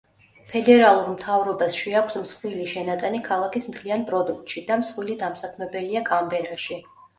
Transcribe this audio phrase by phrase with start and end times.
[0.51, 6.83] ფედერალურ მთავრობას შეაქვს მსხვილი შენატანი ქალაქის მთლიან პროდუქტში და მსხვილი დამსაქმებელია კანბერაში.